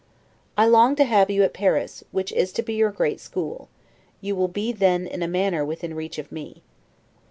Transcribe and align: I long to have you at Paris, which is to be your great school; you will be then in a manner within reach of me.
I 0.57 0.65
long 0.65 0.95
to 0.95 1.03
have 1.03 1.29
you 1.29 1.43
at 1.43 1.53
Paris, 1.53 2.03
which 2.11 2.31
is 2.31 2.51
to 2.53 2.63
be 2.63 2.73
your 2.73 2.89
great 2.89 3.19
school; 3.19 3.69
you 4.19 4.35
will 4.35 4.47
be 4.47 4.71
then 4.71 5.05
in 5.05 5.21
a 5.21 5.27
manner 5.27 5.63
within 5.63 5.93
reach 5.93 6.17
of 6.17 6.31
me. 6.31 6.63